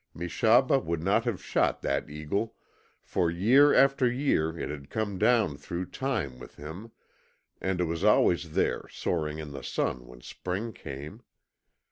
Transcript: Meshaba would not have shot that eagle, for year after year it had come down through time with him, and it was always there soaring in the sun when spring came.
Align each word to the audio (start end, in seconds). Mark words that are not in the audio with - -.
Meshaba 0.15 0.79
would 0.79 1.03
not 1.03 1.25
have 1.25 1.43
shot 1.43 1.83
that 1.83 2.09
eagle, 2.09 2.55
for 3.03 3.29
year 3.29 3.71
after 3.71 4.11
year 4.11 4.57
it 4.57 4.71
had 4.71 4.89
come 4.89 5.19
down 5.19 5.57
through 5.57 5.85
time 5.91 6.39
with 6.39 6.55
him, 6.55 6.89
and 7.61 7.79
it 7.79 7.83
was 7.85 8.03
always 8.03 8.53
there 8.53 8.87
soaring 8.89 9.37
in 9.37 9.51
the 9.51 9.61
sun 9.63 10.07
when 10.07 10.19
spring 10.21 10.73
came. 10.73 11.21